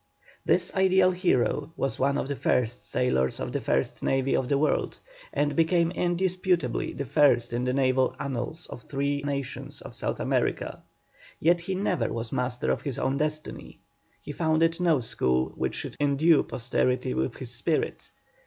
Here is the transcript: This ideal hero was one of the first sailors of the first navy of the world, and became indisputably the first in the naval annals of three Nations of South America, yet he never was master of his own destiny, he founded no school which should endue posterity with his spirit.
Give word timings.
This 0.43 0.73
ideal 0.73 1.11
hero 1.11 1.73
was 1.77 1.99
one 1.99 2.17
of 2.17 2.27
the 2.27 2.35
first 2.35 2.89
sailors 2.89 3.39
of 3.39 3.51
the 3.51 3.59
first 3.61 4.01
navy 4.01 4.35
of 4.35 4.49
the 4.49 4.57
world, 4.57 4.99
and 5.31 5.55
became 5.55 5.91
indisputably 5.91 6.91
the 6.91 7.05
first 7.05 7.53
in 7.53 7.65
the 7.65 7.73
naval 7.73 8.15
annals 8.19 8.65
of 8.65 8.81
three 8.89 9.21
Nations 9.21 9.79
of 9.81 9.93
South 9.93 10.19
America, 10.19 10.81
yet 11.39 11.59
he 11.61 11.75
never 11.75 12.11
was 12.11 12.31
master 12.31 12.71
of 12.71 12.81
his 12.81 12.97
own 12.97 13.17
destiny, 13.17 13.77
he 14.19 14.31
founded 14.31 14.79
no 14.79 15.01
school 15.01 15.49
which 15.49 15.75
should 15.75 15.95
endue 15.99 16.41
posterity 16.41 17.13
with 17.13 17.35
his 17.35 17.51
spirit. 17.53 18.09